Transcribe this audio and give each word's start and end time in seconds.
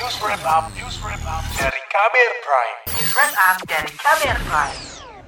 News 0.00 0.16
Wrap 0.24 0.40
Up, 0.48 0.64
News 0.72 0.96
Wrap 1.04 1.20
Up 1.28 1.44
dari 1.60 1.76
Kamer 1.92 2.32
Prime. 2.40 2.76
News 2.88 3.12
Wrap 3.12 3.32
Up 3.36 3.56
dari 3.68 3.92
Kamer 4.00 4.38
Prime. 4.48 4.78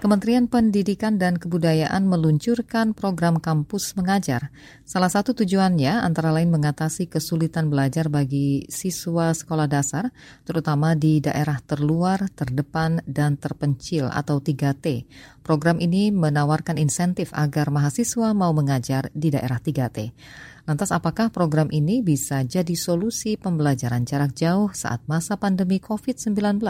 Kementerian 0.01 0.49
Pendidikan 0.49 1.21
dan 1.21 1.37
Kebudayaan 1.37 2.09
meluncurkan 2.09 2.97
program 2.97 3.37
kampus 3.37 3.93
mengajar. 4.01 4.49
Salah 4.89 5.13
satu 5.13 5.37
tujuannya 5.37 6.01
antara 6.01 6.33
lain 6.33 6.49
mengatasi 6.49 7.05
kesulitan 7.05 7.69
belajar 7.69 8.09
bagi 8.09 8.65
siswa 8.73 9.37
sekolah 9.37 9.69
dasar, 9.69 10.09
terutama 10.49 10.97
di 10.97 11.21
daerah 11.21 11.61
terluar, 11.61 12.33
terdepan, 12.33 13.05
dan 13.05 13.37
terpencil 13.37 14.09
atau 14.09 14.41
3T. 14.41 15.05
Program 15.45 15.85
ini 15.85 16.09
menawarkan 16.09 16.81
insentif 16.81 17.29
agar 17.37 17.69
mahasiswa 17.69 18.33
mau 18.33 18.57
mengajar 18.57 19.13
di 19.13 19.29
daerah 19.29 19.61
3T. 19.61 20.17
Lantas 20.63 20.95
apakah 20.95 21.35
program 21.35 21.67
ini 21.75 22.07
bisa 22.07 22.47
jadi 22.47 22.79
solusi 22.79 23.35
pembelajaran 23.35 24.07
jarak 24.07 24.39
jauh 24.39 24.71
saat 24.71 25.03
masa 25.11 25.35
pandemi 25.35 25.83
COVID-19? 25.83 26.63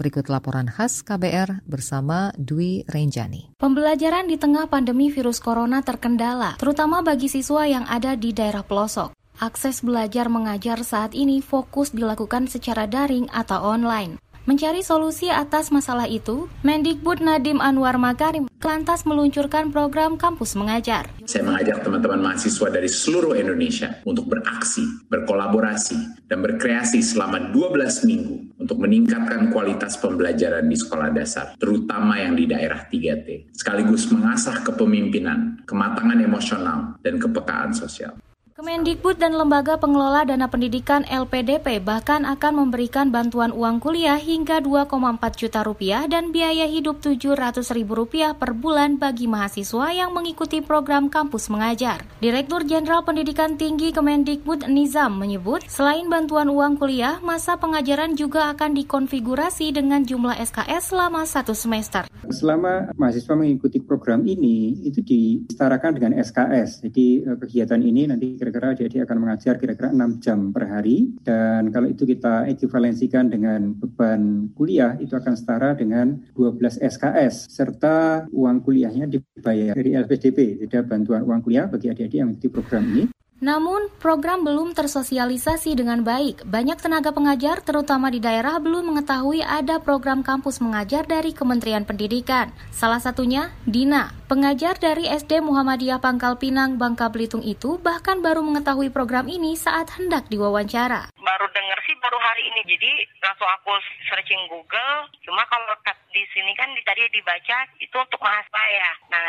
Berikut 0.00 0.32
laporan 0.32 0.64
khas 0.72 1.04
KBR 1.04 1.60
bersama 1.68 2.32
Dwi 2.40 2.88
Renjani. 2.88 3.52
Pembelajaran 3.60 4.24
di 4.24 4.40
tengah 4.40 4.64
pandemi 4.72 5.12
virus 5.12 5.36
corona 5.36 5.84
terkendala, 5.84 6.56
terutama 6.56 7.04
bagi 7.04 7.28
siswa 7.28 7.68
yang 7.68 7.84
ada 7.84 8.16
di 8.16 8.32
daerah 8.32 8.64
pelosok. 8.64 9.12
Akses 9.36 9.84
belajar 9.84 10.32
mengajar 10.32 10.80
saat 10.80 11.12
ini 11.12 11.44
fokus 11.44 11.92
dilakukan 11.92 12.48
secara 12.48 12.88
daring 12.88 13.28
atau 13.28 13.60
online. 13.60 14.16
Mencari 14.48 14.80
solusi 14.80 15.28
atas 15.28 15.68
masalah 15.68 16.08
itu, 16.08 16.48
Mendikbud 16.64 17.20
Nadim 17.20 17.60
Anwar 17.60 18.00
Makarim 18.00 18.49
lantas 18.70 19.02
meluncurkan 19.02 19.74
program 19.74 20.14
kampus 20.14 20.54
mengajar. 20.54 21.10
Saya 21.26 21.42
mengajak 21.42 21.82
teman-teman 21.82 22.22
mahasiswa 22.22 22.70
dari 22.70 22.86
seluruh 22.86 23.34
Indonesia 23.34 23.98
untuk 24.06 24.30
beraksi, 24.30 24.86
berkolaborasi, 25.10 26.30
dan 26.30 26.38
berkreasi 26.38 27.02
selama 27.02 27.50
12 27.50 28.06
minggu 28.06 28.62
untuk 28.62 28.78
meningkatkan 28.78 29.50
kualitas 29.50 29.98
pembelajaran 29.98 30.70
di 30.70 30.78
sekolah 30.78 31.10
dasar, 31.10 31.58
terutama 31.58 32.22
yang 32.22 32.38
di 32.38 32.46
daerah 32.46 32.86
3T, 32.86 33.50
sekaligus 33.50 34.06
mengasah 34.14 34.62
kepemimpinan, 34.62 35.66
kematangan 35.66 36.22
emosional, 36.22 36.94
dan 37.02 37.18
kepekaan 37.18 37.74
sosial. 37.74 38.14
Kemendikbud 38.60 39.16
dan 39.16 39.32
Lembaga 39.40 39.80
Pengelola 39.80 40.20
Dana 40.28 40.44
Pendidikan 40.44 41.00
LPDP 41.08 41.80
bahkan 41.80 42.28
akan 42.28 42.60
memberikan 42.60 43.08
bantuan 43.08 43.56
uang 43.56 43.80
kuliah 43.80 44.20
hingga 44.20 44.60
2,4 44.60 45.16
juta 45.32 45.64
rupiah 45.64 46.04
dan 46.04 46.28
biaya 46.28 46.68
hidup 46.68 47.00
700 47.00 47.56
ribu 47.72 47.96
rupiah 47.96 48.36
per 48.36 48.52
bulan 48.52 49.00
bagi 49.00 49.24
mahasiswa 49.24 49.96
yang 49.96 50.12
mengikuti 50.12 50.60
program 50.60 51.08
kampus 51.08 51.48
mengajar. 51.48 52.04
Direktur 52.20 52.60
Jenderal 52.68 53.00
Pendidikan 53.00 53.56
Tinggi 53.56 53.96
Kemendikbud 53.96 54.68
Nizam 54.68 55.16
menyebut, 55.16 55.64
selain 55.64 56.12
bantuan 56.12 56.52
uang 56.52 56.76
kuliah, 56.76 57.16
masa 57.24 57.56
pengajaran 57.56 58.12
juga 58.12 58.52
akan 58.52 58.76
dikonfigurasi 58.76 59.72
dengan 59.72 60.04
jumlah 60.04 60.36
SKS 60.36 60.92
selama 60.92 61.24
satu 61.24 61.56
semester. 61.56 62.04
Selama 62.30 62.94
mahasiswa 62.94 63.34
mengikuti 63.34 63.82
program 63.82 64.22
ini, 64.22 64.80
itu 64.86 65.02
disetarakan 65.02 65.98
dengan 65.98 66.12
SKS. 66.18 66.86
Jadi 66.86 67.26
eh, 67.26 67.36
kegiatan 67.36 67.82
ini 67.82 68.06
nanti 68.06 68.38
kira-kira 68.38 68.74
dia 68.74 69.02
akan 69.04 69.18
mengajar 69.18 69.58
kira-kira 69.58 69.90
6 69.90 70.22
jam 70.22 70.54
per 70.54 70.70
hari. 70.70 71.10
Dan 71.20 71.74
kalau 71.74 71.90
itu 71.90 72.06
kita 72.06 72.46
ekivalensikan 72.50 73.28
dengan 73.28 73.74
beban 73.74 74.54
kuliah 74.54 74.96
itu 74.98 75.14
akan 75.14 75.34
setara 75.34 75.74
dengan 75.74 76.22
12 76.34 76.80
SKS 76.80 77.50
serta 77.50 78.26
uang 78.30 78.62
kuliahnya 78.62 79.10
dibayar 79.10 79.74
dari 79.74 79.98
LPDP 79.98 80.64
tidak 80.66 80.88
bantuan 80.88 81.26
uang 81.26 81.40
kuliah 81.42 81.66
bagi 81.66 81.90
adik-adik 81.90 82.18
yang 82.18 82.28
mengikuti 82.32 82.48
program 82.50 82.84
ini 82.86 83.04
namun, 83.40 83.88
program 83.96 84.44
belum 84.44 84.76
tersosialisasi 84.76 85.72
dengan 85.72 86.04
baik. 86.04 86.44
Banyak 86.44 86.76
tenaga 86.76 87.08
pengajar, 87.08 87.64
terutama 87.64 88.12
di 88.12 88.20
daerah, 88.20 88.60
belum 88.60 88.92
mengetahui 88.92 89.40
ada 89.40 89.80
program 89.80 90.20
kampus 90.20 90.60
mengajar 90.60 91.08
dari 91.08 91.32
Kementerian 91.32 91.88
Pendidikan. 91.88 92.52
Salah 92.68 93.00
satunya, 93.00 93.48
Dina, 93.64 94.12
pengajar 94.28 94.76
dari 94.76 95.08
SD 95.08 95.40
Muhammadiyah 95.40 96.04
Pangkal 96.04 96.36
Pinang, 96.36 96.76
Bangka 96.76 97.08
Belitung 97.08 97.40
itu 97.40 97.80
bahkan 97.80 98.20
baru 98.20 98.44
mengetahui 98.44 98.92
program 98.92 99.24
ini 99.24 99.56
saat 99.56 99.88
hendak 99.96 100.28
diwawancara. 100.28 101.08
Baru 101.16 101.46
dengar 101.56 101.78
sih 101.88 101.96
baru 101.96 102.20
hari 102.20 102.44
ini, 102.44 102.60
jadi 102.68 102.90
langsung 103.24 103.48
aku 103.48 103.72
searching 104.04 104.52
Google. 104.52 105.08
Cuma 105.24 105.40
kalau 105.48 105.72
di 106.10 106.22
sini 106.34 106.52
kan 106.58 106.68
tadi 106.84 107.06
dibaca 107.14 107.58
itu 107.78 107.96
untuk 107.96 108.20
mahasiswa 108.20 108.64
ya. 108.68 108.90
Nah, 109.14 109.19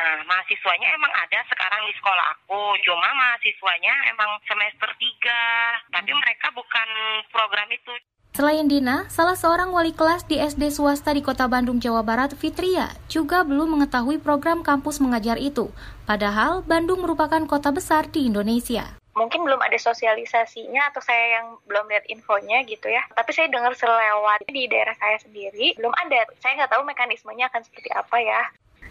mahasiswanya 0.71 0.95
emang 0.95 1.11
ada 1.19 1.39
sekarang 1.51 1.83
di 1.83 1.93
sekolah 1.99 2.25
aku, 2.31 2.63
cuma 2.87 3.11
mahasiswanya 3.11 3.91
emang 4.07 4.39
semester 4.47 4.87
3, 4.87 5.91
tapi 5.91 6.11
mereka 6.15 6.47
bukan 6.55 6.87
program 7.27 7.67
itu. 7.75 7.91
Selain 8.31 8.63
Dina, 8.71 9.03
salah 9.11 9.35
seorang 9.35 9.75
wali 9.75 9.91
kelas 9.91 10.23
di 10.31 10.39
SD 10.39 10.71
swasta 10.71 11.11
di 11.11 11.19
Kota 11.19 11.51
Bandung, 11.51 11.83
Jawa 11.83 12.07
Barat, 12.07 12.31
Fitria, 12.39 12.87
juga 13.11 13.43
belum 13.43 13.75
mengetahui 13.75 14.23
program 14.23 14.63
kampus 14.63 15.03
mengajar 15.03 15.35
itu. 15.35 15.67
Padahal 16.07 16.63
Bandung 16.63 17.03
merupakan 17.03 17.43
kota 17.43 17.75
besar 17.75 18.07
di 18.07 18.31
Indonesia 18.31 18.95
mungkin 19.11 19.43
belum 19.43 19.59
ada 19.59 19.75
sosialisasinya 19.75 20.91
atau 20.91 21.03
saya 21.03 21.39
yang 21.39 21.59
belum 21.67 21.85
lihat 21.91 22.07
infonya 22.07 22.63
gitu 22.63 22.87
ya. 22.87 23.03
Tapi 23.11 23.31
saya 23.35 23.51
dengar 23.51 23.75
selewat 23.75 24.47
di 24.47 24.65
daerah 24.71 24.95
saya 24.97 25.19
sendiri 25.19 25.75
belum 25.75 25.91
ada. 25.93 26.31
Saya 26.39 26.63
nggak 26.63 26.71
tahu 26.71 26.83
mekanismenya 26.87 27.51
akan 27.51 27.61
seperti 27.61 27.91
apa 27.91 28.17
ya. 28.23 28.41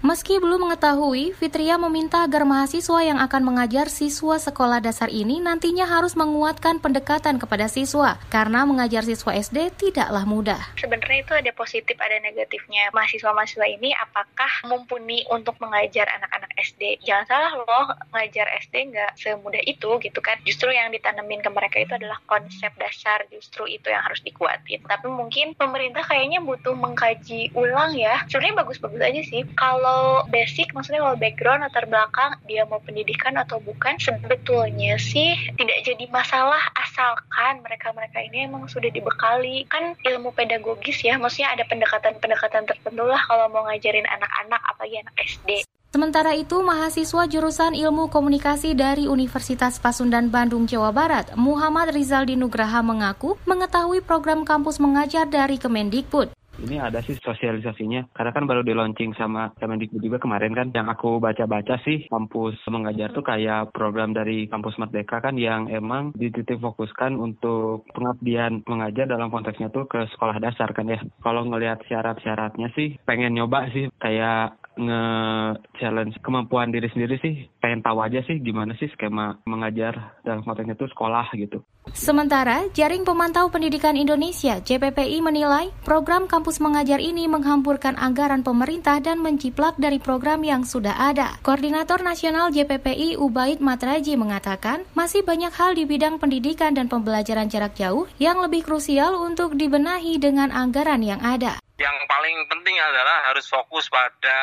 Meski 0.00 0.40
belum 0.40 0.64
mengetahui, 0.64 1.36
Fitria 1.36 1.76
meminta 1.76 2.24
agar 2.24 2.48
mahasiswa 2.48 3.04
yang 3.04 3.20
akan 3.20 3.44
mengajar 3.44 3.92
siswa 3.92 4.40
sekolah 4.40 4.80
dasar 4.80 5.12
ini 5.12 5.44
nantinya 5.44 5.84
harus 5.84 6.16
menguatkan 6.16 6.80
pendekatan 6.80 7.36
kepada 7.36 7.68
siswa, 7.68 8.16
karena 8.32 8.64
mengajar 8.64 9.04
siswa 9.04 9.36
SD 9.36 9.76
tidaklah 9.76 10.24
mudah. 10.24 10.56
Sebenarnya 10.80 11.20
itu 11.20 11.32
ada 11.36 11.52
positif, 11.52 12.00
ada 12.00 12.16
negatifnya. 12.16 12.88
Mahasiswa-mahasiswa 12.96 13.66
ini 13.68 13.92
apakah 13.92 14.48
mumpuni 14.72 15.28
untuk 15.28 15.60
mengajar 15.60 16.08
anak-anak 16.16 16.48
SD? 16.64 17.04
Jangan 17.04 17.28
salah 17.28 17.52
loh, 17.60 17.92
mengajar 18.08 18.48
SD 18.56 18.96
nggak 18.96 19.20
semudah 19.20 19.60
itu 19.68 20.00
gitu 20.00 20.20
kan. 20.24 20.40
Justru 20.48 20.72
yang 20.72 20.88
ditanemin 20.96 21.44
ke 21.44 21.52
mereka 21.52 21.76
itu 21.76 21.92
adalah 21.92 22.16
konsep 22.24 22.72
dasar, 22.80 23.28
justru 23.28 23.68
itu 23.68 23.92
yang 23.92 24.00
harus 24.00 24.24
dikuatin. 24.24 24.80
Tapi 24.80 25.12
mungkin 25.12 25.52
pemerintah 25.60 26.08
kayaknya 26.08 26.40
butuh 26.40 26.72
mengkaji 26.72 27.52
ulang 27.52 27.92
ya. 27.92 28.24
Sebenarnya 28.32 28.64
bagus-bagus 28.64 29.04
aja 29.04 29.22
sih. 29.28 29.44
Kalau 29.52 29.89
kalau 29.90 30.22
basic 30.30 30.70
maksudnya 30.70 31.02
kalau 31.02 31.18
background 31.18 31.66
latar 31.66 31.82
belakang 31.90 32.38
dia 32.46 32.62
mau 32.62 32.78
pendidikan 32.78 33.34
atau 33.34 33.58
bukan 33.58 33.98
sebetulnya 33.98 34.94
sih 35.02 35.34
tidak 35.58 35.82
jadi 35.82 36.06
masalah 36.14 36.62
asalkan 36.78 37.58
mereka-mereka 37.66 38.22
ini 38.22 38.46
emang 38.46 38.70
sudah 38.70 38.86
dibekali. 38.86 39.66
Kan 39.66 39.98
ilmu 40.06 40.30
pedagogis 40.30 41.02
ya 41.02 41.18
maksudnya 41.18 41.58
ada 41.58 41.66
pendekatan-pendekatan 41.66 42.70
tertentu 42.70 43.02
lah 43.02 43.18
kalau 43.26 43.50
mau 43.50 43.66
ngajarin 43.66 44.06
anak-anak 44.06 44.62
apalagi 44.70 45.02
anak 45.02 45.16
SD 45.26 45.66
Sementara 45.90 46.38
itu, 46.38 46.62
mahasiswa 46.62 47.26
jurusan 47.26 47.74
Ilmu 47.74 48.14
Komunikasi 48.14 48.78
dari 48.78 49.10
Universitas 49.10 49.82
Pasundan 49.82 50.30
Bandung, 50.30 50.70
Jawa 50.70 50.94
Barat, 50.94 51.34
Muhammad 51.34 51.90
Rizaldi 51.90 52.38
Nugraha 52.38 52.78
mengaku 52.78 53.34
mengetahui 53.42 53.98
program 53.98 54.46
kampus 54.46 54.78
mengajar 54.78 55.26
dari 55.26 55.58
Kemendikbud 55.58 56.30
ini 56.70 56.78
ada 56.78 57.02
sih 57.02 57.18
sosialisasinya. 57.18 58.14
Karena 58.14 58.30
kan 58.30 58.46
baru 58.46 58.62
di 58.62 58.70
launching 58.70 59.18
sama 59.18 59.50
Kemendikbud 59.58 59.98
juga 59.98 60.22
kemarin 60.22 60.54
kan. 60.54 60.70
Yang 60.70 60.94
aku 60.94 61.18
baca-baca 61.18 61.82
sih 61.82 62.06
kampus 62.06 62.54
mengajar 62.70 63.10
tuh 63.10 63.26
kayak 63.26 63.74
program 63.74 64.14
dari 64.14 64.46
kampus 64.46 64.78
Merdeka 64.78 65.18
kan 65.18 65.34
yang 65.34 65.66
emang 65.66 66.14
dititik 66.14 66.62
fokuskan 66.62 67.18
untuk 67.18 67.90
pengabdian 67.90 68.62
mengajar 68.70 69.10
dalam 69.10 69.34
konteksnya 69.34 69.74
tuh 69.74 69.90
ke 69.90 70.06
sekolah 70.14 70.38
dasar 70.38 70.70
kan 70.70 70.86
ya. 70.86 71.02
Kalau 71.18 71.42
ngelihat 71.42 71.82
syarat-syaratnya 71.90 72.70
sih 72.78 72.94
pengen 73.02 73.34
nyoba 73.34 73.66
sih. 73.74 73.90
Kayak 73.98 74.54
nge-challenge 74.80 76.16
kemampuan 76.24 76.72
diri 76.72 76.88
sendiri 76.88 77.20
sih 77.20 77.46
pengen 77.60 77.84
tahu 77.84 78.00
aja 78.00 78.24
sih 78.24 78.40
gimana 78.40 78.72
sih 78.80 78.88
skema 78.96 79.36
mengajar 79.44 80.16
dalam 80.24 80.40
konteksnya 80.40 80.74
itu 80.74 80.88
sekolah 80.88 81.28
gitu. 81.36 81.60
Sementara, 81.90 82.68
Jaring 82.76 83.02
Pemantau 83.02 83.48
Pendidikan 83.50 83.96
Indonesia 83.96 84.60
JPPI 84.60 85.24
menilai 85.24 85.72
program 85.82 86.28
kampus 86.28 86.60
mengajar 86.62 87.02
ini 87.02 87.26
menghampurkan 87.26 87.96
anggaran 87.98 88.44
pemerintah 88.44 89.00
dan 89.02 89.18
menciplak 89.18 89.74
dari 89.80 89.98
program 89.98 90.44
yang 90.44 90.62
sudah 90.62 90.92
ada. 90.94 91.40
Koordinator 91.42 92.04
Nasional 92.04 92.52
JPPI 92.54 93.18
Ubaid 93.18 93.64
Matraji 93.64 94.14
mengatakan 94.14 94.86
masih 94.92 95.24
banyak 95.26 95.50
hal 95.50 95.74
di 95.74 95.88
bidang 95.88 96.20
pendidikan 96.22 96.76
dan 96.76 96.86
pembelajaran 96.86 97.48
jarak 97.50 97.74
jauh 97.74 98.06
yang 98.22 98.38
lebih 98.38 98.62
krusial 98.62 99.16
untuk 99.18 99.56
dibenahi 99.58 100.20
dengan 100.20 100.54
anggaran 100.54 101.02
yang 101.02 101.18
ada. 101.24 101.58
Yang 101.80 101.96
paling 102.12 102.36
penting 102.44 102.76
adalah 102.76 103.32
harus 103.32 103.48
fokus 103.48 103.88
pada 103.88 104.36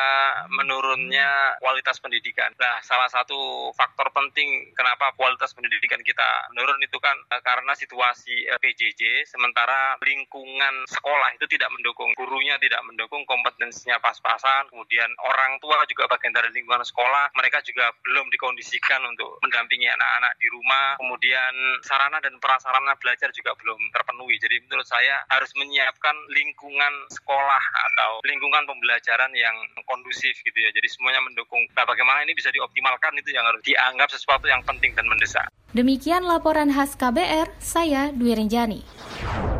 menurunnya 0.50 1.54
kualitas 1.62 2.02
pendidikan. 2.02 2.50
Nah, 2.58 2.82
salah 2.82 3.06
satu 3.06 3.70
faktor 3.78 4.10
penting 4.10 4.74
kenapa 4.74 5.14
kualitas 5.14 5.54
pendidikan 5.54 6.02
kita 6.02 6.50
menurun 6.50 6.82
itu 6.82 6.98
kan 6.98 7.14
eh, 7.30 7.38
karena 7.46 7.78
situasi 7.78 8.42
eh, 8.42 8.58
PJJ, 8.58 9.30
sementara 9.30 9.94
lingkungan 10.02 10.82
sekolah 10.90 11.30
itu 11.38 11.46
tidak 11.46 11.70
mendukung, 11.70 12.10
gurunya 12.18 12.58
tidak 12.58 12.82
mendukung, 12.82 13.22
kompetensinya 13.22 14.02
pas-pasan, 14.02 14.66
kemudian 14.74 15.06
orang 15.22 15.62
tua 15.62 15.86
juga 15.86 16.10
bagian 16.10 16.34
dari 16.34 16.50
lingkungan 16.50 16.82
sekolah, 16.82 17.30
mereka 17.38 17.62
juga 17.62 17.94
belum 18.02 18.34
dikondisikan 18.34 18.98
untuk 19.06 19.38
mendampingi 19.46 19.86
anak-anak 19.86 20.34
di 20.42 20.50
rumah, 20.50 20.98
kemudian 20.98 21.54
sarana 21.86 22.18
dan 22.18 22.34
prasarana 22.42 22.98
belajar 22.98 23.30
juga 23.30 23.54
belum 23.62 23.78
terpenuhi. 23.94 24.42
Jadi 24.42 24.58
menurut 24.66 24.90
saya 24.90 25.22
harus 25.30 25.54
menyiapkan 25.54 26.18
lingkungan 26.34 27.06
sekolah 27.28 27.64
atau 27.92 28.24
lingkungan 28.24 28.64
pembelajaran 28.64 29.28
yang 29.36 29.52
kondusif 29.84 30.32
gitu 30.40 30.56
ya. 30.64 30.72
Jadi 30.72 30.88
semuanya 30.88 31.20
mendukung. 31.20 31.60
Nah, 31.76 31.84
bagaimana 31.84 32.24
ini 32.24 32.32
bisa 32.32 32.48
dioptimalkan 32.48 33.12
itu 33.20 33.36
yang 33.36 33.44
harus 33.44 33.60
dianggap 33.68 34.08
sesuatu 34.08 34.48
yang 34.48 34.64
penting 34.64 34.96
dan 34.96 35.04
mendesak. 35.04 35.44
Demikian 35.76 36.24
laporan 36.24 36.72
khas 36.72 36.96
KBR, 36.96 37.52
saya 37.60 38.08
Dwi 38.16 38.32
Renjani. 38.32 38.80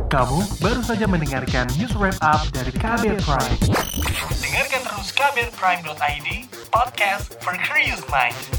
Kamu 0.09 0.65
baru 0.65 0.81
saja 0.81 1.05
mendengarkan 1.05 1.69
news 1.77 1.93
wrap 2.01 2.17
up 2.25 2.41
dari 2.57 2.73
KBR 2.73 3.21
Prime. 3.21 3.61
Dengarkan 4.41 4.81
terus 4.89 5.13
kbrprime.id, 5.13 6.29
podcast 6.73 7.37
for 7.45 7.53
curious 7.61 8.01
mind. 8.09 8.58